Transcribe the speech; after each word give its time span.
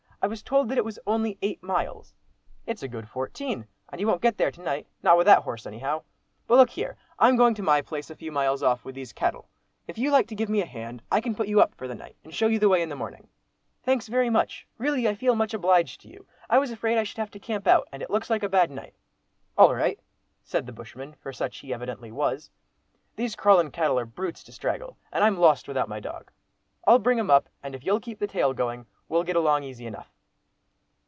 I 0.23 0.27
was 0.27 0.43
told 0.43 0.69
that 0.69 0.77
it 0.77 0.85
was 0.85 0.99
only 1.07 1.39
eight 1.41 1.63
miles." 1.63 2.13
"It's 2.67 2.83
a 2.83 2.87
good 2.87 3.09
fourteen, 3.09 3.65
and 3.89 3.99
you 3.99 4.05
won't 4.05 4.21
get 4.21 4.37
there 4.37 4.51
to 4.51 4.61
night. 4.61 4.85
Not 5.01 5.17
with 5.17 5.25
that 5.25 5.41
horse, 5.41 5.65
anyhow. 5.65 6.03
But 6.45 6.57
look 6.59 6.69
here! 6.69 6.95
I'm 7.17 7.35
going 7.35 7.55
to 7.55 7.63
my 7.63 7.81
place, 7.81 8.11
a 8.11 8.15
few 8.15 8.31
miles 8.31 8.61
off, 8.61 8.85
with 8.85 8.93
these 8.93 9.13
cattle—if 9.13 9.97
you 9.97 10.11
like 10.11 10.27
to 10.27 10.35
give 10.35 10.47
me 10.47 10.61
a 10.61 10.67
hand, 10.67 11.01
I 11.11 11.21
can 11.21 11.33
put 11.33 11.47
you 11.47 11.59
up 11.59 11.73
for 11.73 11.87
the 11.87 11.95
night, 11.95 12.17
and 12.23 12.31
show 12.31 12.45
you 12.45 12.59
the 12.59 12.69
way 12.69 12.83
in 12.83 12.89
the 12.89 12.95
morning." 12.95 13.29
"Thanks 13.81 14.07
very 14.09 14.29
much, 14.29 14.67
really 14.77 15.07
I 15.07 15.15
feel 15.15 15.33
much 15.35 15.55
obliged 15.55 16.01
to 16.01 16.07
you. 16.07 16.27
I 16.47 16.59
was 16.59 16.69
afraid 16.69 16.99
I 16.99 17.03
should 17.03 17.17
have 17.17 17.29
had 17.29 17.33
to 17.33 17.39
camp 17.39 17.65
out, 17.65 17.87
and 17.91 18.03
it 18.03 18.11
looks 18.11 18.29
like 18.29 18.43
a 18.43 18.47
bad 18.47 18.69
night." 18.69 18.93
"All 19.57 19.73
right," 19.73 19.99
said 20.43 20.67
the 20.67 20.71
bushman, 20.71 21.13
for 21.19 21.33
such 21.33 21.57
he 21.57 21.73
evidently 21.73 22.11
was; 22.11 22.51
"these 23.15 23.35
crawlin' 23.35 23.71
cattle 23.71 23.97
are 23.97 24.05
brutes 24.05 24.43
to 24.43 24.51
straggle, 24.51 24.97
and 25.11 25.23
I'm 25.23 25.37
lost 25.39 25.67
without 25.67 25.89
my 25.89 25.99
dog. 25.99 26.29
I'll 26.85 26.99
bring 26.99 27.17
'em 27.17 27.31
up, 27.31 27.49
and 27.63 27.73
if 27.73 27.83
you'll 27.83 27.99
keep 27.99 28.19
the 28.19 28.27
tail 28.27 28.53
going, 28.53 28.85
we'll 29.09 29.23
get 29.23 29.35
along 29.35 29.61
easy 29.63 29.85
enough." 29.85 30.07